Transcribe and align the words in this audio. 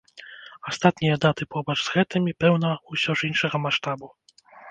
Астатнія 0.69 1.17
даты 1.25 1.43
побач 1.57 1.75
з 1.83 1.93
гэтымі, 1.99 2.35
пэўна, 2.45 2.71
усё 2.97 3.11
ж 3.21 3.31
іншага 3.31 3.57
маштабу. 3.69 4.13